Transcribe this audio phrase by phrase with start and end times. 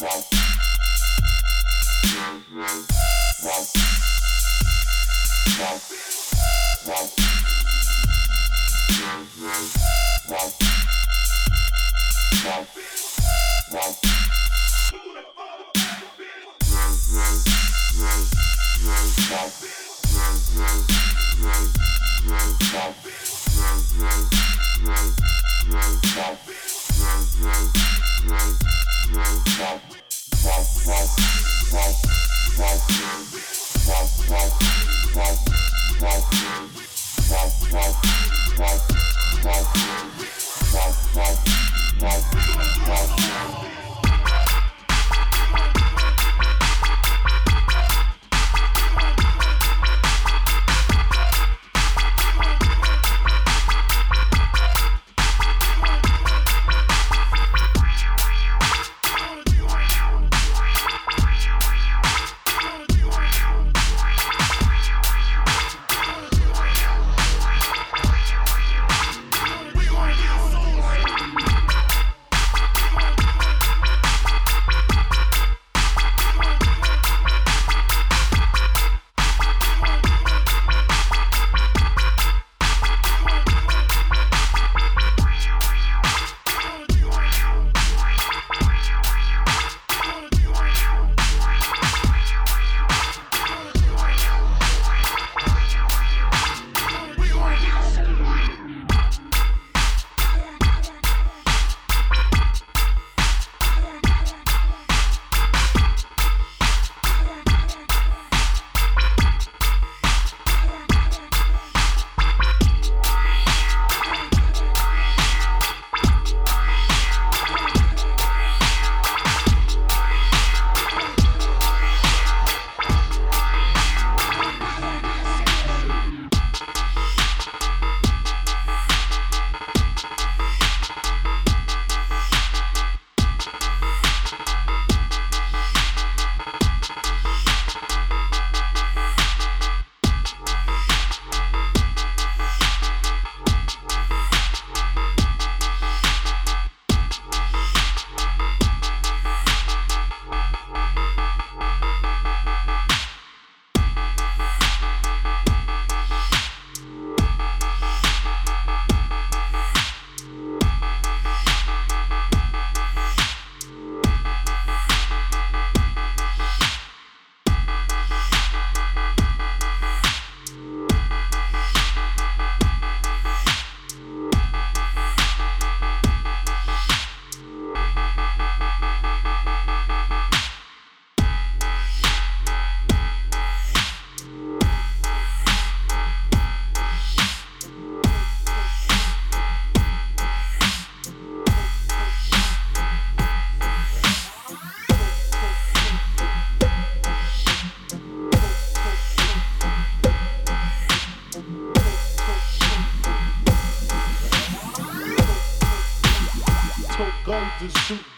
[0.00, 0.27] Wow.
[2.58, 2.98] Wow
[32.60, 32.98] and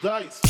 [0.03, 0.50] dice.